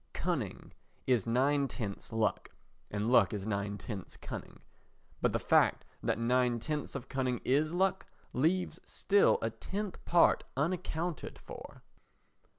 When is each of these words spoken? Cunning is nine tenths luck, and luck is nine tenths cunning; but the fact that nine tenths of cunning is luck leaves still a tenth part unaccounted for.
Cunning 0.13 0.73
is 1.05 1.27
nine 1.27 1.67
tenths 1.67 2.11
luck, 2.11 2.49
and 2.89 3.11
luck 3.11 3.33
is 3.33 3.45
nine 3.45 3.77
tenths 3.77 4.17
cunning; 4.17 4.61
but 5.21 5.31
the 5.31 5.37
fact 5.37 5.85
that 6.01 6.17
nine 6.17 6.57
tenths 6.57 6.95
of 6.95 7.07
cunning 7.07 7.39
is 7.45 7.71
luck 7.71 8.07
leaves 8.33 8.79
still 8.83 9.37
a 9.43 9.51
tenth 9.51 10.03
part 10.03 10.43
unaccounted 10.57 11.37
for. 11.37 11.83